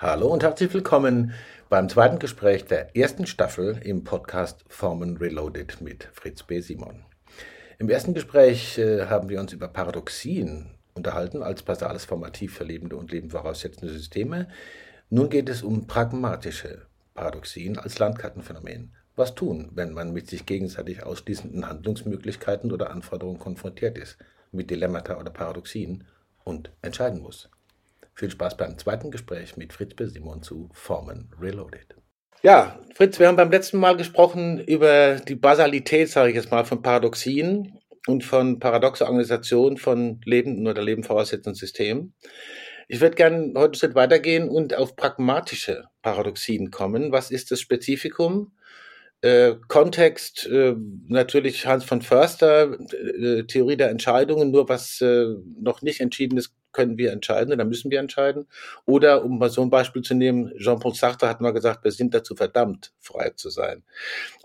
Hallo 0.00 0.28
und 0.28 0.44
herzlich 0.44 0.72
willkommen 0.72 1.32
beim 1.68 1.88
zweiten 1.88 2.20
Gespräch 2.20 2.64
der 2.64 2.96
ersten 2.96 3.26
Staffel 3.26 3.80
im 3.82 4.04
Podcast 4.04 4.64
Formen 4.68 5.16
Reloaded 5.16 5.80
mit 5.80 6.08
Fritz 6.12 6.44
B. 6.44 6.60
Simon. 6.60 7.04
Im 7.80 7.90
ersten 7.90 8.14
Gespräch 8.14 8.78
äh, 8.78 9.06
haben 9.06 9.28
wir 9.28 9.40
uns 9.40 9.52
über 9.52 9.66
Paradoxien 9.66 10.70
unterhalten 10.94 11.42
als 11.42 11.64
basales 11.64 12.04
Formativ 12.04 12.54
für 12.54 12.62
lebende 12.62 12.94
und 12.94 13.10
Leben 13.10 13.30
voraussetzende 13.30 13.92
Systeme. 13.92 14.46
Nun 15.10 15.30
geht 15.30 15.48
es 15.48 15.64
um 15.64 15.88
pragmatische 15.88 16.82
Paradoxien 17.14 17.76
als 17.76 17.98
Landkartenphänomen. 17.98 18.94
Was 19.16 19.34
tun, 19.34 19.72
wenn 19.74 19.94
man 19.94 20.12
mit 20.12 20.30
sich 20.30 20.46
gegenseitig 20.46 21.02
ausschließenden 21.02 21.68
Handlungsmöglichkeiten 21.68 22.70
oder 22.70 22.92
Anforderungen 22.92 23.40
konfrontiert 23.40 23.98
ist, 23.98 24.16
mit 24.52 24.70
Dilemmata 24.70 25.18
oder 25.18 25.30
Paradoxien 25.30 26.04
und 26.44 26.70
entscheiden 26.82 27.20
muss? 27.20 27.50
Viel 28.18 28.32
Spaß 28.32 28.56
beim 28.56 28.76
zweiten 28.78 29.12
Gespräch 29.12 29.56
mit 29.56 29.72
Fritz 29.72 29.94
B. 29.94 30.04
Simon 30.06 30.42
zu 30.42 30.68
Formen 30.72 31.30
Reloaded. 31.40 31.94
Ja, 32.42 32.80
Fritz, 32.96 33.20
wir 33.20 33.28
haben 33.28 33.36
beim 33.36 33.52
letzten 33.52 33.78
Mal 33.78 33.96
gesprochen 33.96 34.58
über 34.58 35.20
die 35.20 35.36
Basalität, 35.36 36.08
sage 36.08 36.30
ich 36.30 36.34
jetzt 36.34 36.50
mal, 36.50 36.64
von 36.64 36.82
Paradoxien 36.82 37.78
und 38.08 38.24
von 38.24 38.58
paradoxer 38.58 39.06
Organisation 39.06 39.76
von 39.76 40.20
lebenden 40.24 40.66
oder 40.66 40.82
lebenvoraussetzenden 40.82 41.54
Systemen. 41.54 42.14
Ich 42.88 43.00
würde 43.00 43.14
gerne 43.14 43.52
heute 43.54 43.64
einen 43.64 43.74
Schritt 43.74 43.94
weitergehen 43.94 44.48
und 44.48 44.74
auf 44.74 44.96
pragmatische 44.96 45.84
Paradoxien 46.02 46.72
kommen. 46.72 47.12
Was 47.12 47.30
ist 47.30 47.52
das 47.52 47.60
Spezifikum? 47.60 48.50
Äh, 49.20 49.56
Kontext, 49.66 50.46
äh, 50.46 50.76
natürlich 51.08 51.66
Hans 51.66 51.84
von 51.84 52.02
Förster, 52.02 52.78
äh, 52.92 53.42
Theorie 53.44 53.76
der 53.76 53.90
Entscheidungen, 53.90 54.52
nur 54.52 54.68
was 54.68 55.00
äh, 55.00 55.26
noch 55.60 55.82
nicht 55.82 56.00
entschieden 56.00 56.38
ist, 56.38 56.54
können 56.72 56.98
wir 56.98 57.12
entscheiden 57.12 57.52
oder 57.52 57.64
müssen 57.64 57.90
wir 57.90 57.98
entscheiden. 57.98 58.46
Oder 58.86 59.24
um 59.24 59.38
mal 59.38 59.50
so 59.50 59.62
ein 59.62 59.70
Beispiel 59.70 60.02
zu 60.02 60.14
nehmen, 60.14 60.52
Jean-Paul 60.58 60.94
Sartre 60.94 61.28
hat 61.28 61.40
mal 61.40 61.52
gesagt, 61.52 61.82
wir 61.82 61.90
sind 61.90 62.14
dazu 62.14 62.36
verdammt, 62.36 62.92
frei 63.00 63.30
zu 63.30 63.50
sein. 63.50 63.82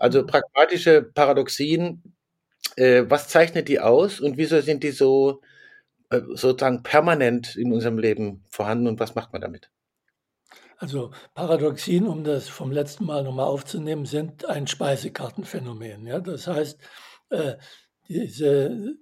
Also 0.00 0.22
mhm. 0.22 0.26
pragmatische 0.26 1.02
Paradoxien, 1.02 2.02
äh, 2.76 3.04
was 3.08 3.28
zeichnet 3.28 3.68
die 3.68 3.80
aus 3.80 4.20
und 4.20 4.36
wieso 4.38 4.60
sind 4.60 4.82
die 4.82 4.90
so 4.90 5.40
äh, 6.10 6.20
sozusagen 6.34 6.82
permanent 6.82 7.56
in 7.56 7.72
unserem 7.72 7.98
Leben 7.98 8.44
vorhanden 8.50 8.88
und 8.88 9.00
was 9.00 9.14
macht 9.14 9.32
man 9.32 9.42
damit? 9.42 9.70
Also 10.84 11.12
Paradoxien, 11.32 12.06
um 12.06 12.24
das 12.24 12.50
vom 12.50 12.70
letzten 12.70 13.06
Mal 13.06 13.24
nochmal 13.24 13.46
aufzunehmen, 13.46 14.04
sind 14.04 14.44
ein 14.44 14.66
Speisekartenphänomen. 14.66 16.06
Ja? 16.06 16.20
Das 16.20 16.46
heißt, 16.46 16.78
äh, 17.30 17.54
diese 18.06 18.98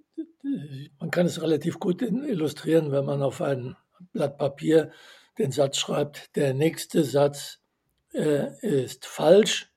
man 0.97 1.11
kann 1.11 1.25
es 1.25 1.41
relativ 1.41 1.79
gut 1.79 2.01
illustrieren, 2.01 2.93
wenn 2.93 3.03
man 3.03 3.21
auf 3.21 3.41
ein 3.41 3.75
Blatt 4.13 4.37
Papier 4.37 4.91
den 5.37 5.51
Satz 5.51 5.75
schreibt, 5.75 6.33
der 6.37 6.53
nächste 6.53 7.03
Satz 7.03 7.59
äh, 8.13 8.57
ist 8.61 9.05
falsch 9.05 9.69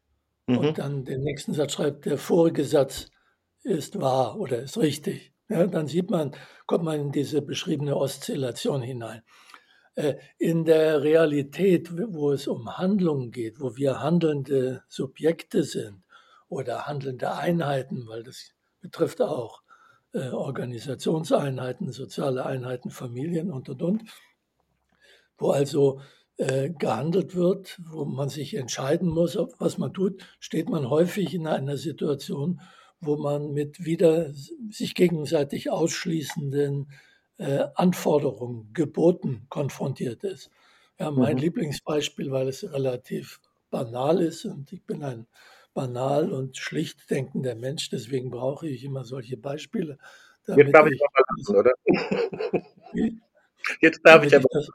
mhm. 0.47 0.59
und 0.59 0.79
dann 0.79 1.05
den 1.05 1.25
nächsten 1.25 1.55
Satz 1.55 1.73
schreibt, 1.73 2.07
der 2.07 2.19
vorige 2.19 2.65
Satz 2.65 3.11
ist 3.65 4.01
wahr 4.01 4.39
oder 4.39 4.61
ist 4.61 4.79
richtig. 4.79 5.33
Ja, 5.49 5.67
dann 5.67 5.89
sieht 5.89 6.09
man, 6.09 6.37
kommt 6.67 6.85
man 6.85 7.01
in 7.01 7.11
diese 7.11 7.43
beschriebene 7.43 7.97
Oszillation 7.97 8.81
hinein. 8.81 9.23
Äh, 9.97 10.17
in 10.37 10.67
der 10.67 11.03
Realität, 11.03 11.91
wo 11.91 12.31
es 12.31 12.47
um 12.47 12.77
Handlungen 12.77 13.31
geht, 13.31 13.61
wo 13.61 13.77
wir 13.77 14.01
handelnde 14.01 14.85
Subjekte 14.89 15.65
sind 15.65 16.03
oder 16.49 16.87
handelnde 16.87 17.33
Einheiten, 17.33 18.07
weil 18.07 18.23
das 18.23 18.53
betrifft 18.83 19.23
auch 19.23 19.63
äh, 20.13 20.29
Organisationseinheiten, 20.29 21.93
soziale 21.93 22.45
Einheiten, 22.45 22.91
Familien 22.91 23.51
und, 23.51 23.71
und, 23.71 23.83
und, 23.83 24.03
wo 25.39 25.53
also 25.53 26.03
äh, 26.37 26.69
gehandelt 26.69 27.35
wird, 27.35 27.81
wo 27.91 28.05
man 28.05 28.29
sich 28.29 28.53
entscheiden 28.53 29.09
muss, 29.09 29.39
was 29.59 29.79
man 29.79 29.95
tut, 29.95 30.23
steht 30.41 30.69
man 30.69 30.91
häufig 30.91 31.33
in 31.33 31.47
einer 31.47 31.79
Situation, 31.79 32.61
wo 33.01 33.17
man 33.17 33.53
mit 33.53 33.87
wieder 33.87 34.31
sich 34.69 34.95
gegenseitig 34.95 35.71
ausschließenden 35.71 36.89
äh, 37.39 37.65
Anforderungen, 37.75 38.71
Geboten 38.73 39.47
konfrontiert 39.49 40.25
ist. 40.25 40.51
Ja, 40.99 41.11
mein 41.11 41.37
mhm. 41.37 41.43
Lieblingsbeispiel, 41.43 42.31
weil 42.31 42.49
es 42.49 42.71
relativ 42.73 43.41
banal 43.71 44.21
ist 44.21 44.45
und 44.45 44.73
ich 44.73 44.85
bin 44.85 45.03
ein 45.03 45.27
banal 45.75 46.33
und 46.33 46.57
schlicht 46.57 47.11
denkender 47.11 47.55
Mensch, 47.55 47.91
deswegen 47.91 48.31
brauche 48.31 48.67
ich 48.67 48.83
immer 48.83 49.05
solche 49.05 49.37
Beispiele. 49.37 49.99
Jetzt 50.47 50.73
darf 50.73 50.87
ich, 50.87 50.95
ich 50.95 51.01
mal 51.01 51.25
lachen, 51.29 51.57
oder? 51.57 51.73
Jetzt 53.81 54.01
darf 54.05 54.25
ich 54.25 54.35
aber. 54.35 54.49
Das, 54.51 54.69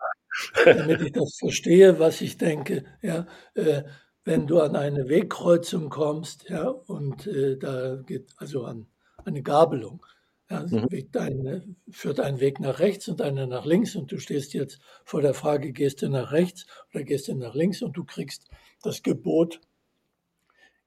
damit 0.65 1.01
ich 1.01 1.11
das 1.11 1.37
verstehe, 1.37 1.99
was 1.99 2.21
ich 2.21 2.37
denke. 2.37 2.85
Ja, 3.01 3.25
äh, 3.55 3.83
wenn 4.23 4.47
du 4.47 4.59
an 4.59 4.75
eine 4.75 5.09
Wegkreuzung 5.09 5.89
kommst, 5.89 6.49
ja, 6.49 6.67
und 6.67 7.25
äh, 7.27 7.57
da 7.57 7.95
geht 7.95 8.29
also 8.37 8.65
an 8.65 8.87
eine 9.25 9.41
Gabelung, 9.41 10.05
ja, 10.51 10.65
mhm. 10.69 10.89
eine, 11.13 11.75
führt 11.89 12.19
ein 12.19 12.41
Weg 12.41 12.59
nach 12.59 12.79
rechts 12.79 13.07
und 13.07 13.21
einer 13.21 13.47
nach 13.47 13.65
links 13.65 13.95
und 13.95 14.11
du 14.11 14.19
stehst 14.19 14.53
jetzt 14.53 14.79
vor 15.05 15.21
der 15.21 15.33
Frage, 15.33 15.71
gehst 15.71 16.01
du 16.01 16.09
nach 16.09 16.33
rechts 16.33 16.65
oder 16.93 17.05
gehst 17.05 17.29
du 17.29 17.35
nach 17.35 17.55
links 17.55 17.81
und 17.81 17.95
du 17.95 18.03
kriegst 18.03 18.49
das 18.81 19.01
Gebot, 19.01 19.61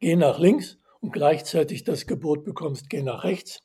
geh 0.01 0.17
nach 0.17 0.39
links 0.39 0.79
und 1.01 1.13
gleichzeitig 1.13 1.83
das 1.83 2.07
Gebot 2.07 2.45
bekommst, 2.45 2.91
geh 2.91 3.03
nach 3.03 3.25
rechts, 3.25 3.61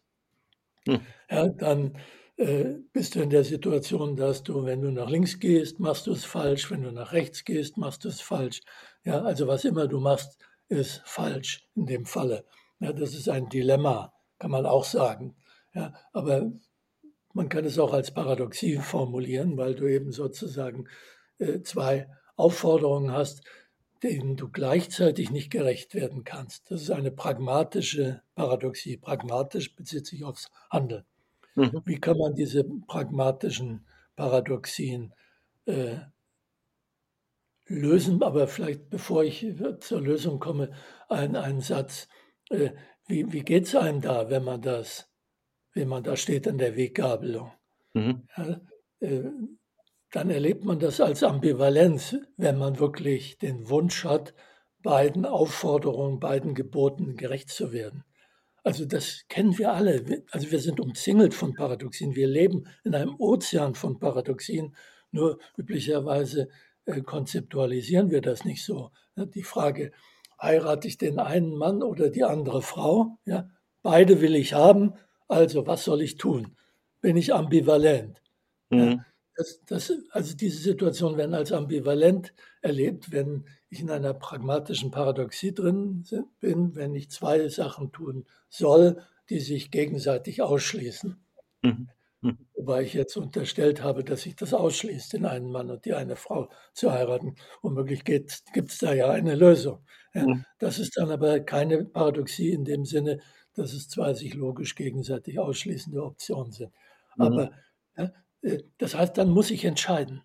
hm. 0.87 1.01
ja, 1.29 1.49
dann 1.49 1.97
äh, 2.37 2.75
bist 2.93 3.15
du 3.15 3.21
in 3.21 3.29
der 3.29 3.43
Situation, 3.43 4.15
dass 4.15 4.43
du, 4.43 4.63
wenn 4.63 4.81
du 4.81 4.91
nach 4.91 5.09
links 5.09 5.37
gehst, 5.39 5.81
machst 5.81 6.07
du 6.07 6.13
es 6.13 6.23
falsch, 6.23 6.71
wenn 6.71 6.83
du 6.83 6.91
nach 6.91 7.11
rechts 7.11 7.43
gehst, 7.43 7.75
machst 7.75 8.05
du 8.05 8.07
es 8.07 8.21
falsch. 8.21 8.61
Ja, 9.03 9.21
also 9.21 9.47
was 9.47 9.65
immer 9.65 9.87
du 9.87 9.99
machst, 9.99 10.37
ist 10.69 11.01
falsch 11.03 11.67
in 11.75 11.87
dem 11.87 12.05
Falle. 12.05 12.45
Ja, 12.79 12.93
das 12.93 13.13
ist 13.13 13.27
ein 13.27 13.49
Dilemma, 13.49 14.13
kann 14.37 14.51
man 14.51 14.65
auch 14.65 14.85
sagen. 14.85 15.35
Ja, 15.79 15.93
aber 16.11 16.51
man 17.33 17.47
kann 17.47 17.63
es 17.63 17.79
auch 17.79 17.93
als 17.93 18.11
Paradoxie 18.11 18.75
formulieren, 18.79 19.55
weil 19.55 19.75
du 19.75 19.87
eben 19.87 20.11
sozusagen 20.11 20.89
äh, 21.37 21.61
zwei 21.61 22.09
Aufforderungen 22.35 23.13
hast, 23.13 23.43
denen 24.03 24.35
du 24.35 24.49
gleichzeitig 24.49 25.31
nicht 25.31 25.51
gerecht 25.51 25.93
werden 25.93 26.25
kannst. 26.25 26.69
Das 26.69 26.81
ist 26.81 26.91
eine 26.91 27.11
pragmatische 27.11 28.23
Paradoxie. 28.35 28.97
Pragmatisch 28.97 29.73
bezieht 29.73 30.05
sich 30.05 30.25
aufs 30.25 30.51
Handeln. 30.69 31.05
Mhm. 31.55 31.81
Wie 31.85 31.99
kann 31.99 32.17
man 32.17 32.35
diese 32.35 32.65
pragmatischen 32.65 33.85
Paradoxien 34.17 35.13
äh, 35.65 35.99
lösen? 37.67 38.21
Aber 38.21 38.49
vielleicht, 38.49 38.89
bevor 38.89 39.23
ich 39.23 39.47
zur 39.79 40.01
Lösung 40.01 40.41
komme, 40.41 40.73
ein, 41.07 41.37
ein 41.37 41.61
Satz. 41.61 42.09
Äh, 42.49 42.71
wie 43.07 43.31
wie 43.31 43.43
geht 43.43 43.65
es 43.65 43.75
einem 43.75 44.01
da, 44.01 44.29
wenn 44.29 44.43
man 44.43 44.61
das, 44.61 45.08
wenn 45.73 45.87
man 45.87 46.03
da 46.03 46.15
steht 46.15 46.47
an 46.47 46.57
der 46.57 46.75
Weggabelung? 46.75 47.51
Mhm. 47.93 48.27
Ja, 48.37 48.61
äh, 48.99 49.23
dann 50.11 50.29
erlebt 50.31 50.65
man 50.65 50.79
das 50.79 51.01
als 51.01 51.23
Ambivalenz, 51.23 52.15
wenn 52.35 52.57
man 52.57 52.79
wirklich 52.79 53.37
den 53.37 53.69
Wunsch 53.69 54.05
hat, 54.05 54.33
beiden 54.81 55.25
Aufforderungen, 55.25 56.19
beiden 56.19 56.55
Geboten 56.55 57.15
gerecht 57.15 57.49
zu 57.49 57.71
werden. 57.71 58.03
Also 58.63 58.85
das 58.85 59.25
kennen 59.29 59.57
wir 59.57 59.73
alle. 59.73 60.23
Also 60.31 60.51
wir 60.51 60.59
sind 60.59 60.79
umzingelt 60.79 61.33
von 61.33 61.53
Paradoxien. 61.53 62.15
Wir 62.15 62.27
leben 62.27 62.65
in 62.83 62.95
einem 62.95 63.15
Ozean 63.19 63.75
von 63.75 63.99
Paradoxien. 63.99 64.75
Nur 65.11 65.39
üblicherweise 65.57 66.49
äh, 66.85 67.01
konzeptualisieren 67.01 68.11
wir 68.11 68.21
das 68.21 68.45
nicht 68.45 68.63
so. 68.63 68.91
Die 69.15 69.43
Frage, 69.43 69.91
heirate 70.41 70.87
ich 70.87 70.97
den 70.97 71.19
einen 71.19 71.55
Mann 71.55 71.83
oder 71.83 72.09
die 72.09 72.23
andere 72.23 72.61
Frau? 72.61 73.17
Ja, 73.25 73.49
beide 73.81 74.21
will 74.21 74.35
ich 74.35 74.53
haben. 74.53 74.93
Also 75.29 75.67
was 75.67 75.83
soll 75.85 76.01
ich 76.01 76.17
tun? 76.17 76.55
Bin 77.01 77.15
ich 77.15 77.33
ambivalent? 77.33 78.21
Mhm. 78.71 79.05
Das, 79.35 79.61
das, 79.65 79.93
also 80.11 80.35
diese 80.35 80.59
Situationen 80.59 81.17
werden 81.17 81.33
als 81.33 81.53
ambivalent 81.53 82.33
erlebt, 82.61 83.11
wenn 83.11 83.45
ich 83.69 83.79
in 83.79 83.89
einer 83.91 84.13
pragmatischen 84.13 84.91
Paradoxie 84.91 85.53
drin 85.53 86.03
bin, 86.41 86.75
wenn 86.75 86.93
ich 86.95 87.09
zwei 87.11 87.47
Sachen 87.47 87.91
tun 87.93 88.25
soll, 88.49 89.01
die 89.29 89.39
sich 89.39 89.71
gegenseitig 89.71 90.41
ausschließen. 90.41 91.15
Mhm. 91.63 91.89
Mhm. 92.21 92.37
Wobei 92.55 92.81
ich 92.83 92.93
jetzt 92.93 93.15
unterstellt 93.15 93.81
habe, 93.81 94.03
dass 94.03 94.23
sich 94.23 94.35
das 94.35 94.53
ausschließt, 94.53 95.13
den 95.13 95.25
einen 95.25 95.51
Mann 95.51 95.71
und 95.71 95.85
die 95.85 95.93
eine 95.93 96.17
Frau 96.17 96.49
zu 96.73 96.91
heiraten. 96.91 97.35
Womöglich 97.61 98.03
gibt 98.03 98.31
es 98.53 98.77
da 98.79 98.93
ja 98.93 99.09
eine 99.09 99.35
Lösung. 99.35 99.85
Mhm. 100.13 100.43
Das 100.57 100.79
ist 100.79 100.97
dann 100.97 101.11
aber 101.11 101.39
keine 101.39 101.85
Paradoxie 101.85 102.51
in 102.51 102.65
dem 102.65 102.83
Sinne, 102.85 103.19
dass 103.59 103.73
es 103.73 103.89
zwei 103.89 104.13
sich 104.13 104.33
logisch 104.33 104.75
gegenseitig 104.75 105.37
ausschließende 105.39 106.03
Optionen 106.03 106.51
sind. 106.51 106.71
Mhm. 107.17 107.23
Aber 107.23 107.51
äh, 107.95 108.09
das 108.77 108.95
heißt, 108.95 109.17
dann 109.17 109.29
muss 109.29 109.51
ich 109.51 109.65
entscheiden. 109.65 110.21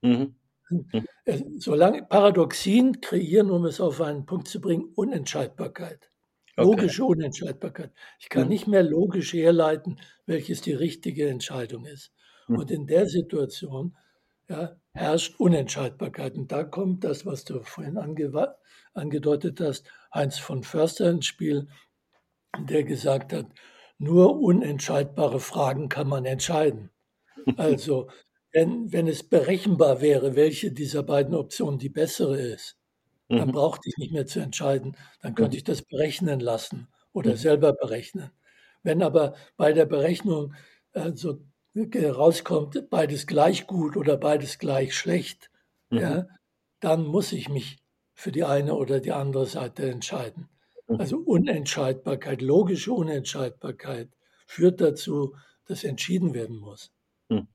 Mhm. 0.00 0.34
mhm. 0.70 1.06
Äh, 1.24 1.42
solange 1.58 2.02
Paradoxien 2.04 3.00
kreieren, 3.00 3.50
um 3.50 3.64
es 3.64 3.80
auf 3.80 4.00
einen 4.00 4.26
Punkt 4.26 4.48
zu 4.48 4.60
bringen, 4.60 4.92
Unentscheidbarkeit. 4.94 6.10
Logische 6.56 7.04
okay. 7.04 7.12
Unentscheidbarkeit. 7.12 7.92
Ich 8.18 8.28
kann 8.28 8.44
mhm. 8.44 8.48
nicht 8.50 8.66
mehr 8.66 8.82
logisch 8.82 9.32
herleiten, 9.32 9.98
welches 10.26 10.60
die 10.60 10.74
richtige 10.74 11.28
Entscheidung 11.28 11.84
ist. 11.86 12.12
Mhm. 12.46 12.58
Und 12.58 12.70
in 12.70 12.86
der 12.86 13.06
Situation 13.08 13.96
ja, 14.48 14.76
herrscht 14.92 15.38
Unentscheidbarkeit. 15.40 16.36
Und 16.36 16.52
da 16.52 16.64
kommt 16.64 17.04
das, 17.04 17.24
was 17.26 17.44
du 17.44 17.62
vorhin 17.62 17.96
ange 17.96 18.54
angedeutet 18.94 19.60
hast, 19.60 19.86
Heinz 20.14 20.38
von 20.38 20.62
Förster 20.62 21.10
ins 21.10 21.26
Spiel, 21.26 21.68
der 22.58 22.84
gesagt 22.84 23.32
hat, 23.32 23.46
nur 23.98 24.40
unentscheidbare 24.40 25.40
Fragen 25.40 25.88
kann 25.88 26.08
man 26.08 26.24
entscheiden. 26.24 26.90
Also 27.56 28.08
wenn, 28.52 28.92
wenn 28.92 29.08
es 29.08 29.22
berechenbar 29.22 30.00
wäre, 30.00 30.36
welche 30.36 30.72
dieser 30.72 31.02
beiden 31.02 31.34
Optionen 31.34 31.78
die 31.78 31.88
bessere 31.88 32.40
ist, 32.40 32.76
dann 33.28 33.48
mhm. 33.48 33.52
brauchte 33.52 33.88
ich 33.88 33.96
nicht 33.96 34.12
mehr 34.12 34.26
zu 34.26 34.40
entscheiden. 34.40 34.96
Dann 35.20 35.34
könnte 35.34 35.54
mhm. 35.54 35.58
ich 35.58 35.64
das 35.64 35.82
berechnen 35.82 36.40
lassen 36.40 36.88
oder 37.12 37.32
mhm. 37.32 37.36
selber 37.36 37.72
berechnen. 37.72 38.30
Wenn 38.82 39.02
aber 39.02 39.34
bei 39.56 39.72
der 39.72 39.86
Berechnung 39.86 40.54
äh, 40.92 41.12
so 41.14 41.42
rauskommt, 41.74 42.90
beides 42.90 43.26
gleich 43.26 43.66
gut 43.66 43.96
oder 43.96 44.18
beides 44.18 44.58
gleich 44.58 44.94
schlecht, 44.94 45.50
mhm. 45.90 45.98
ja, 45.98 46.26
dann 46.80 47.04
muss 47.04 47.32
ich 47.32 47.48
mich 47.48 47.78
für 48.14 48.32
die 48.32 48.44
eine 48.44 48.74
oder 48.74 49.00
die 49.00 49.12
andere 49.12 49.46
Seite 49.46 49.90
entscheiden. 49.90 50.48
Also 50.98 51.18
Unentscheidbarkeit, 51.18 52.42
logische 52.42 52.92
Unentscheidbarkeit 52.92 54.10
führt 54.46 54.80
dazu, 54.80 55.36
dass 55.66 55.84
entschieden 55.84 56.34
werden 56.34 56.58
muss. 56.58 56.90
Mhm. 57.28 57.48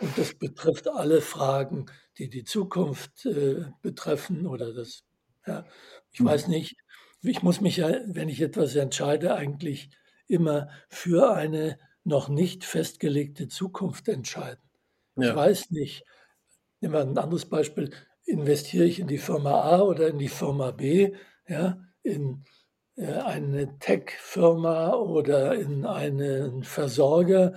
Und 0.00 0.18
das 0.18 0.34
betrifft 0.34 0.88
alle 0.88 1.20
Fragen, 1.20 1.86
die 2.18 2.28
die 2.28 2.44
Zukunft 2.44 3.26
äh, 3.26 3.66
betreffen 3.82 4.46
oder 4.46 4.72
das, 4.72 5.04
ja, 5.46 5.64
ich 6.12 6.22
weiß 6.22 6.46
mhm. 6.46 6.54
nicht, 6.54 6.76
ich 7.22 7.42
muss 7.42 7.60
mich 7.60 7.78
ja, 7.78 7.90
wenn 8.06 8.28
ich 8.28 8.40
etwas 8.40 8.76
entscheide, 8.76 9.34
eigentlich 9.34 9.90
immer 10.26 10.68
für 10.88 11.34
eine 11.34 11.78
noch 12.04 12.28
nicht 12.28 12.64
festgelegte 12.64 13.48
Zukunft 13.48 14.08
entscheiden. 14.08 14.62
Ja. 15.16 15.30
Ich 15.30 15.36
weiß 15.36 15.70
nicht, 15.70 16.04
nehmen 16.80 16.94
wir 16.94 17.00
ein 17.00 17.18
anderes 17.18 17.46
Beispiel, 17.46 17.90
investiere 18.24 18.84
ich 18.84 19.00
in 19.00 19.08
die 19.08 19.18
Firma 19.18 19.62
A 19.62 19.80
oder 19.80 20.08
in 20.08 20.18
die 20.18 20.28
Firma 20.28 20.70
B, 20.70 21.14
ja, 21.48 21.82
in 22.02 22.44
eine 22.98 23.78
Tech-Firma 23.78 24.94
oder 24.94 25.54
in 25.54 25.86
einen 25.86 26.64
Versorger. 26.64 27.54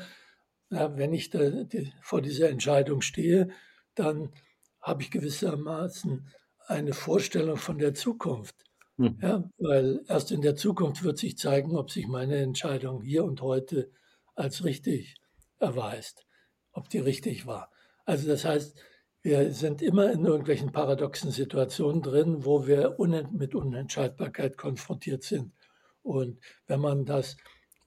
Ja, 0.70 0.96
wenn 0.98 1.14
ich 1.14 1.30
da, 1.30 1.50
die, 1.64 1.92
vor 2.02 2.22
dieser 2.22 2.50
Entscheidung 2.50 3.02
stehe, 3.02 3.50
dann 3.96 4.32
habe 4.80 5.04
ich 5.04 5.12
gewissermaßen 5.12 6.28
eine 6.68 6.94
Vorstellung 6.94 7.58
von 7.58 7.78
der 7.78 7.94
Zukunft. 7.94 8.56
Hm. 8.98 9.18
Ja, 9.22 9.50
weil 9.58 10.02
erst 10.08 10.32
in 10.32 10.42
der 10.42 10.56
Zukunft 10.56 11.04
wird 11.04 11.18
sich 11.18 11.38
zeigen, 11.38 11.76
ob 11.76 11.92
sich 11.92 12.08
meine 12.08 12.38
Entscheidung 12.38 13.02
hier 13.02 13.24
und 13.24 13.42
heute 13.42 13.90
als 14.36 14.64
richtig 14.64 15.16
erweist, 15.60 16.26
ob 16.72 16.90
die 16.90 17.00
richtig 17.00 17.46
war. 17.46 17.72
Also 18.06 18.28
das 18.28 18.46
heißt, 18.46 18.78
wir 19.23 19.53
sind 19.53 19.81
immer 19.81 20.12
in 20.12 20.25
irgendwelchen 20.25 20.71
paradoxen 20.71 21.31
Situationen 21.31 22.01
drin, 22.01 22.44
wo 22.45 22.65
wir 22.65 22.95
mit 23.31 23.53
Unentscheidbarkeit 23.53 24.57
konfrontiert 24.57 25.23
sind. 25.23 25.53
Und 26.01 26.39
wenn 26.65 26.79
man 26.79 27.06
das 27.06 27.38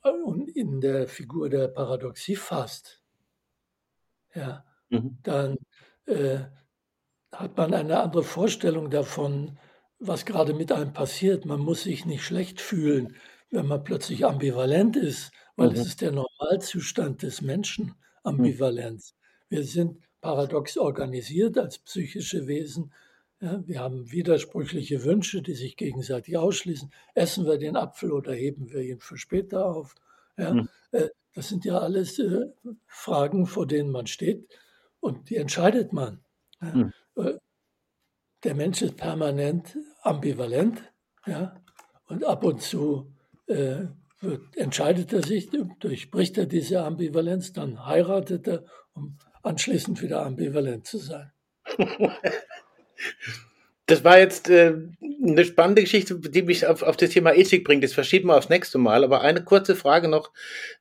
äh, 0.04 0.10
in 0.54 0.80
der 0.80 1.08
Figur 1.08 1.48
der 1.48 1.68
Paradoxie 1.68 2.36
fasst, 2.36 3.02
ja, 4.34 4.64
mhm. 4.90 5.18
dann 5.22 5.56
äh, 6.06 6.40
hat 7.32 7.56
man 7.56 7.74
eine 7.74 8.00
andere 8.00 8.22
Vorstellung 8.22 8.90
davon, 8.90 9.58
was 9.98 10.24
gerade 10.24 10.54
mit 10.54 10.70
einem 10.70 10.92
passiert. 10.92 11.46
Man 11.46 11.60
muss 11.60 11.82
sich 11.82 12.06
nicht 12.06 12.24
schlecht 12.24 12.60
fühlen, 12.60 13.16
wenn 13.50 13.66
man 13.66 13.82
plötzlich 13.82 14.24
ambivalent 14.24 14.96
ist, 14.96 15.32
weil 15.56 15.70
mhm. 15.70 15.74
es 15.74 15.86
ist 15.86 16.00
der 16.00 16.12
Normalzustand 16.12 17.22
des 17.22 17.40
Menschen, 17.40 17.86
mhm. 17.86 17.94
Ambivalenz. 18.22 19.16
Wir 19.48 19.64
sind 19.64 20.03
paradox 20.24 20.78
organisiert 20.78 21.58
als 21.58 21.78
psychische 21.80 22.46
Wesen. 22.46 22.92
Ja, 23.40 23.62
wir 23.66 23.80
haben 23.80 24.10
widersprüchliche 24.10 25.04
Wünsche, 25.04 25.42
die 25.42 25.52
sich 25.52 25.76
gegenseitig 25.76 26.38
ausschließen. 26.38 26.90
Essen 27.14 27.44
wir 27.44 27.58
den 27.58 27.76
Apfel 27.76 28.10
oder 28.10 28.32
heben 28.32 28.70
wir 28.72 28.80
ihn 28.80 29.00
für 29.00 29.18
später 29.18 29.66
auf? 29.66 29.94
Ja, 30.38 30.54
mhm. 30.54 30.68
äh, 30.92 31.08
das 31.34 31.50
sind 31.50 31.66
ja 31.66 31.78
alles 31.78 32.18
äh, 32.18 32.46
Fragen, 32.86 33.44
vor 33.44 33.66
denen 33.66 33.90
man 33.90 34.06
steht 34.06 34.48
und 34.98 35.28
die 35.28 35.36
entscheidet 35.36 35.92
man. 35.92 36.24
Ja, 36.62 36.74
mhm. 36.74 36.92
äh, 37.16 37.34
der 38.44 38.54
Mensch 38.54 38.80
ist 38.80 38.96
permanent 38.96 39.76
ambivalent 40.00 40.80
ja, 41.26 41.54
und 42.06 42.24
ab 42.24 42.44
und 42.44 42.62
zu 42.62 43.12
äh, 43.46 43.88
wird, 44.20 44.56
entscheidet 44.56 45.12
er 45.12 45.22
sich, 45.22 45.50
durchbricht 45.80 46.38
er 46.38 46.46
diese 46.46 46.82
Ambivalenz, 46.82 47.52
dann 47.52 47.84
heiratet 47.84 48.48
er, 48.48 48.64
um 48.94 49.18
anschließend 49.44 50.02
wieder 50.02 50.24
ambivalent 50.24 50.86
zu 50.86 50.98
sein. 50.98 51.32
Das 53.86 54.02
war 54.02 54.18
jetzt 54.18 54.48
äh, 54.48 54.72
eine 55.22 55.44
spannende 55.44 55.82
Geschichte, 55.82 56.18
die 56.18 56.42
mich 56.42 56.66
auf, 56.66 56.82
auf 56.82 56.96
das 56.96 57.10
Thema 57.10 57.34
Ethik 57.34 57.64
bringt. 57.64 57.84
Das 57.84 57.92
verschieben 57.92 58.28
wir 58.28 58.38
aufs 58.38 58.48
nächste 58.48 58.78
Mal. 58.78 59.04
Aber 59.04 59.20
eine 59.20 59.44
kurze 59.44 59.76
Frage 59.76 60.08
noch. 60.08 60.32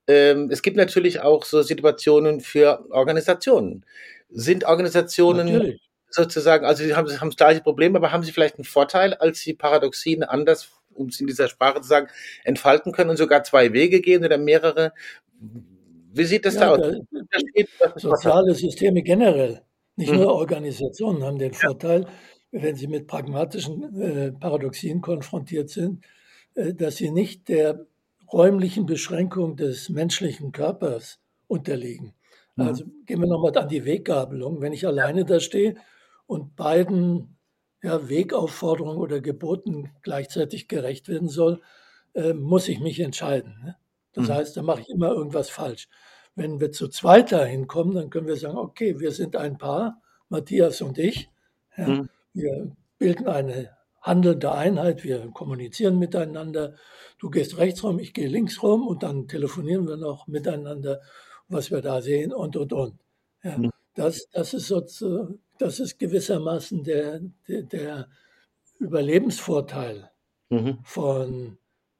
Ähm, 0.07 0.49
es 0.49 0.61
gibt 0.61 0.77
natürlich 0.77 1.19
auch 1.19 1.43
so 1.43 1.61
Situationen 1.63 2.39
für 2.39 2.89
Organisationen. 2.91 3.85
Sind 4.29 4.63
Organisationen 4.63 5.51
natürlich. 5.51 5.81
sozusagen, 6.09 6.65
also 6.65 6.85
sie 6.85 6.95
haben, 6.95 7.09
haben 7.19 7.29
das 7.29 7.35
gleiche 7.35 7.59
Problem, 7.59 7.93
aber 7.97 8.13
haben 8.13 8.23
sie 8.23 8.31
vielleicht 8.31 8.55
einen 8.55 8.63
Vorteil, 8.63 9.13
als 9.15 9.41
sie 9.41 9.53
Paradoxien 9.53 10.23
anders 10.23 10.69
um 10.95 11.07
es 11.07 11.19
in 11.19 11.27
dieser 11.27 11.49
Sprache 11.49 11.81
zu 11.81 11.87
sagen, 11.87 12.07
entfalten 12.43 12.91
können 12.91 13.09
und 13.09 13.17
sogar 13.17 13.43
zwei 13.43 13.73
Wege 13.73 13.99
gehen 13.99 14.23
oder 14.23 14.37
mehrere. 14.37 14.93
Wie 16.13 16.25
sieht 16.25 16.45
das 16.45 16.55
ja, 16.55 16.61
da 16.61 16.69
aus? 16.71 16.79
Da, 17.11 17.19
soziale 17.95 18.53
Systeme 18.55 19.01
generell, 19.01 19.61
nicht 19.95 20.11
mhm. 20.11 20.19
nur 20.19 20.33
Organisationen, 20.33 21.23
haben 21.23 21.37
den 21.37 21.53
Vorteil, 21.53 22.07
wenn 22.51 22.75
sie 22.75 22.87
mit 22.87 23.07
pragmatischen 23.07 23.99
äh, 23.99 24.31
Paradoxien 24.31 25.01
konfrontiert 25.01 25.69
sind, 25.69 26.05
äh, 26.55 26.73
dass 26.73 26.97
sie 26.97 27.11
nicht 27.11 27.49
der 27.49 27.85
räumlichen 28.31 28.85
Beschränkung 28.85 29.55
des 29.55 29.89
menschlichen 29.89 30.51
Körpers 30.51 31.19
unterliegen. 31.47 32.13
Mhm. 32.55 32.67
Also 32.67 32.85
gehen 33.05 33.19
wir 33.19 33.27
nochmal 33.27 33.57
an 33.57 33.69
die 33.69 33.85
Weggabelung. 33.85 34.61
Wenn 34.61 34.73
ich 34.73 34.85
alleine 34.85 35.25
da 35.25 35.39
stehe 35.39 35.75
und 36.25 36.55
beiden 36.55 37.37
ja, 37.81 38.07
Wegaufforderungen 38.07 38.97
oder 38.97 39.19
Geboten 39.19 39.91
gleichzeitig 40.01 40.67
gerecht 40.67 41.09
werden 41.09 41.27
soll, 41.27 41.61
äh, 42.13 42.33
muss 42.33 42.67
ich 42.67 42.79
mich 42.79 42.99
entscheiden. 42.99 43.59
Ne? 43.63 43.75
Das 44.13 44.27
mhm. 44.27 44.33
heißt, 44.33 44.57
da 44.57 44.61
mache 44.61 44.81
ich 44.81 44.89
immer 44.89 45.09
irgendwas 45.11 45.49
falsch. 45.49 45.89
Wenn 46.35 46.59
wir 46.59 46.71
zu 46.71 46.87
zweit 46.87 47.31
dahin 47.31 47.67
kommen, 47.67 47.95
dann 47.95 48.09
können 48.09 48.27
wir 48.27 48.37
sagen, 48.37 48.57
okay, 48.57 48.99
wir 48.99 49.11
sind 49.11 49.35
ein 49.35 49.57
Paar, 49.57 50.01
Matthias 50.29 50.81
und 50.81 50.97
ich. 50.97 51.29
Ja, 51.77 51.87
mhm. 51.87 52.09
Wir 52.33 52.71
bilden 52.97 53.27
eine 53.27 53.69
handelnde 54.01 54.51
Einheit, 54.51 55.03
wir 55.03 55.29
kommunizieren 55.31 55.99
miteinander. 55.99 56.75
Du 57.19 57.29
gehst 57.29 57.57
rechts 57.57 57.83
rum, 57.83 57.99
ich 57.99 58.13
gehe 58.13 58.27
links 58.27 58.63
rum 58.63 58.87
und 58.87 59.03
dann 59.03 59.27
telefonieren 59.27 59.87
wir 59.87 59.97
noch 59.97 60.27
miteinander, 60.27 61.01
was 61.47 61.69
wir 61.71 61.81
da 61.81 62.01
sehen 62.01 62.33
und, 62.33 62.55
und, 62.55 62.73
und. 62.73 62.95
Ja, 63.43 63.57
mhm. 63.57 63.71
das, 63.95 64.27
das 64.31 64.53
ist 64.53 64.67
sozusagen 64.67 65.39
das 65.57 65.79
ist 65.79 65.99
gewissermaßen 65.99 66.83
der, 66.83 67.21
der, 67.47 67.63
der 67.63 68.07
Überlebensvorteil 68.79 70.11
mhm. 70.49 70.79
von 70.83 71.57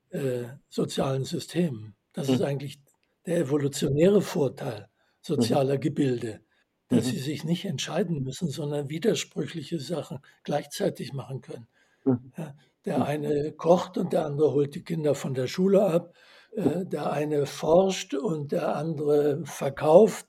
äh, 0.10 0.46
sozialen 0.70 1.24
Systemen. 1.24 1.96
Das 2.14 2.28
mhm. 2.28 2.34
ist 2.34 2.42
eigentlich 2.42 2.80
der 3.26 3.38
evolutionäre 3.40 4.22
Vorteil 4.22 4.90
sozialer 5.22 5.76
mhm. 5.76 5.82
Gebilde, 5.82 6.42
dass 6.90 7.06
mhm. 7.06 7.12
sie 7.12 7.20
sich 7.20 7.44
nicht 7.44 7.66
entscheiden 7.66 8.24
müssen, 8.24 8.50
sondern 8.50 8.90
widersprüchliche 8.90 9.80
Sachen 9.80 10.20
gleichzeitig 10.44 11.14
machen 11.14 11.42
können. 11.42 11.68
Mhm. 12.06 12.34
Ja, 12.38 12.56
der 12.86 12.98
mhm. 12.98 13.04
eine 13.04 13.52
kocht 13.54 13.98
und 13.98 14.14
der 14.14 14.26
andere 14.26 14.52
holt 14.52 14.76
die 14.76 14.84
Kinder 14.84 15.16
von 15.16 15.34
der 15.34 15.48
Schule 15.48 15.86
ab. 15.86 16.14
Äh, 16.56 16.86
der 16.86 17.12
eine 17.12 17.46
forscht 17.46 18.14
und 18.14 18.52
der 18.52 18.76
andere 18.76 19.44
verkauft. 19.46 20.28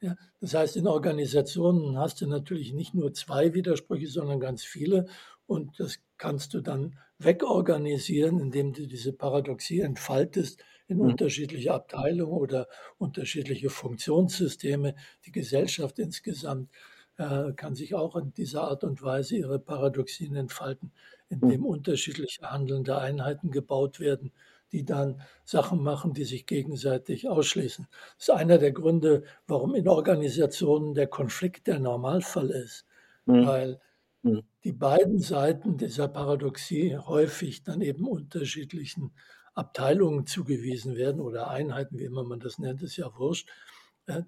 Ja, 0.00 0.14
das 0.40 0.54
heißt, 0.54 0.76
in 0.76 0.86
Organisationen 0.86 1.98
hast 1.98 2.20
du 2.20 2.26
natürlich 2.26 2.72
nicht 2.72 2.94
nur 2.94 3.12
zwei 3.12 3.54
Widersprüche, 3.54 4.08
sondern 4.08 4.40
ganz 4.40 4.64
viele. 4.64 5.06
Und 5.46 5.78
das 5.78 5.98
kannst 6.16 6.54
du 6.54 6.60
dann 6.60 6.98
wegorganisieren, 7.18 8.38
indem 8.40 8.72
du 8.72 8.86
diese 8.86 9.12
Paradoxie 9.12 9.80
entfaltest 9.80 10.62
in 10.88 10.98
mhm. 10.98 11.10
unterschiedliche 11.10 11.72
Abteilungen 11.72 12.32
oder 12.32 12.68
unterschiedliche 12.98 13.70
Funktionssysteme. 13.70 14.94
Die 15.24 15.32
Gesellschaft 15.32 15.98
insgesamt 15.98 16.70
äh, 17.18 17.52
kann 17.52 17.74
sich 17.74 17.94
auch 17.94 18.16
in 18.16 18.32
dieser 18.34 18.62
Art 18.62 18.84
und 18.84 19.02
Weise 19.02 19.36
ihre 19.36 19.58
Paradoxien 19.58 20.36
entfalten, 20.36 20.92
indem 21.28 21.60
mhm. 21.60 21.66
unterschiedliche 21.66 22.50
handelnde 22.50 22.98
Einheiten 22.98 23.50
gebaut 23.50 24.00
werden 24.00 24.32
die 24.72 24.84
dann 24.84 25.20
Sachen 25.44 25.82
machen, 25.82 26.12
die 26.12 26.24
sich 26.24 26.46
gegenseitig 26.46 27.28
ausschließen. 27.28 27.86
Das 28.18 28.28
ist 28.28 28.34
einer 28.34 28.58
der 28.58 28.72
Gründe, 28.72 29.24
warum 29.46 29.74
in 29.74 29.88
Organisationen 29.88 30.94
der 30.94 31.06
Konflikt 31.06 31.66
der 31.66 31.78
Normalfall 31.78 32.50
ist, 32.50 32.84
mhm. 33.26 33.46
weil 33.46 33.80
mhm. 34.22 34.42
die 34.64 34.72
beiden 34.72 35.20
Seiten 35.20 35.76
dieser 35.76 36.08
Paradoxie 36.08 36.96
häufig 36.96 37.62
dann 37.62 37.80
eben 37.80 38.06
unterschiedlichen 38.06 39.12
Abteilungen 39.56 40.26
zugewiesen 40.26 40.96
werden 40.96 41.20
oder 41.20 41.48
Einheiten, 41.48 41.98
wie 41.98 42.04
immer 42.04 42.22
man 42.22 42.40
das 42.40 42.58
nennt, 42.58 42.82
ist 42.82 42.96
ja 42.96 43.10
wurscht. 43.16 43.48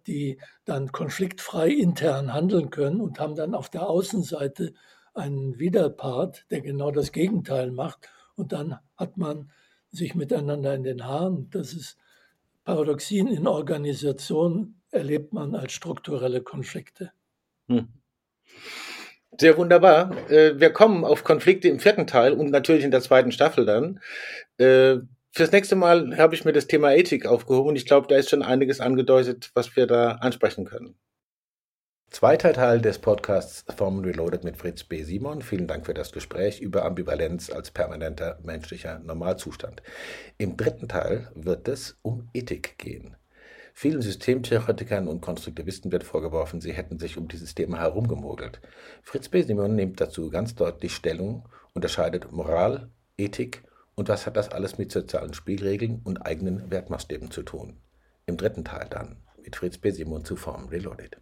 die 0.09 0.41
dann 0.65 0.91
konfliktfrei 0.91 1.69
intern 1.69 2.35
handeln 2.35 2.71
können 2.71 3.01
und 3.01 3.21
haben 3.21 3.37
dann 3.37 3.55
auf 3.55 3.69
der 3.69 3.89
Außenseite 3.89 4.75
einen 5.15 5.61
Widerpart, 5.61 6.47
der 6.51 6.63
genau 6.63 6.91
das 6.91 7.13
Gegenteil 7.13 7.71
macht. 7.71 8.09
Und 8.35 8.53
dann 8.53 8.79
hat 8.97 9.17
man 9.17 9.53
sich 9.93 10.17
miteinander 10.17 10.75
in 10.75 10.83
den 10.83 11.05
Haaren. 11.05 11.49
Das 11.51 11.75
ist 11.75 11.97
Paradoxien 12.65 13.29
in 13.29 13.47
Organisationen 13.47 14.81
erlebt 14.91 15.33
man 15.33 15.55
als 15.55 15.73
strukturelle 15.73 16.43
Konflikte. 16.43 17.13
Hm. 17.69 17.89
Sehr 19.41 19.57
wunderbar. 19.57 20.31
Äh, 20.31 20.59
wir 20.59 20.71
kommen 20.71 21.05
auf 21.05 21.23
Konflikte 21.23 21.69
im 21.69 21.79
vierten 21.79 22.07
Teil 22.07 22.33
und 22.33 22.51
natürlich 22.51 22.85
in 22.85 22.91
der 22.91 23.01
zweiten 23.01 23.31
Staffel 23.31 23.65
dann. 23.67 24.01
Fürs 25.39 25.53
nächste 25.53 25.77
Mal 25.77 26.19
habe 26.19 26.35
ich 26.35 26.45
mir 26.45 26.53
das 26.53 26.67
Thema 26.67 26.93
Ethik 26.97 27.25
aufgehoben 27.25 27.69
und 27.69 27.77
ich 27.77 27.87
glaube, 27.87 28.09
da 28.09 28.17
ist 28.17 28.29
schon 28.29 28.43
einiges 28.43 28.81
angedeutet, 28.81 29.53
was 29.55 29.77
wir 29.77 29.87
da 29.87 30.17
ansprechen 30.17 30.65
können. 30.65 30.97
Zweiter 32.11 32.53
Teil 32.53 32.81
des 32.81 32.99
Podcasts 32.99 33.65
Formen 33.77 34.05
Reloaded 34.05 34.43
mit 34.43 34.57
Fritz 34.57 34.83
B. 34.83 35.05
Simon. 35.05 35.41
Vielen 35.43 35.69
Dank 35.69 35.87
für 35.87 35.95
das 35.95 36.11
Gespräch 36.11 36.61
über 36.61 36.85
Ambivalenz 36.85 37.51
als 37.51 37.71
permanenter 37.71 38.41
menschlicher 38.43 38.99
Normalzustand. 38.99 39.81
Im 40.39 40.57
dritten 40.57 40.89
Teil 40.89 41.31
wird 41.37 41.69
es 41.69 41.97
um 42.03 42.29
Ethik 42.35 42.77
gehen. 42.77 43.15
Vielen 43.75 44.03
Systemtheoretikern 44.03 45.07
und 45.07 45.21
Konstruktivisten 45.21 45.93
wird 45.93 46.03
vorgeworfen, 46.03 46.61
sie 46.61 46.73
hätten 46.73 46.99
sich 46.99 47.17
um 47.17 47.29
dieses 47.29 47.55
Thema 47.55 47.79
herumgemogelt. 47.79 48.61
Fritz 49.05 49.29
B. 49.29 49.43
Simon 49.43 49.77
nimmt 49.77 50.01
dazu 50.01 50.31
ganz 50.31 50.57
deutlich 50.57 50.97
Stellung, 50.97 51.49
unterscheidet 51.75 52.33
Moral, 52.33 52.91
Ethik 53.17 53.63
und 53.99 54.09
was 54.09 54.27
hat 54.27 54.37
das 54.37 54.51
alles 54.51 54.79
mit 54.79 54.93
sozialen 54.93 55.35
Spielregeln 55.35 56.01
und 56.05 56.19
eigenen 56.19 56.71
Wertmaßstäben 56.71 57.33
zu 57.33 57.43
tun. 57.43 57.81
Im 58.27 58.37
dritten 58.37 58.65
Teil 58.65 58.87
dann 58.89 59.17
mit 59.43 59.57
Fritz 59.57 59.77
B. 59.77 59.91
Simon 59.91 60.25
zu 60.25 60.37
Formen 60.37 60.69
Reloaded. 60.69 61.17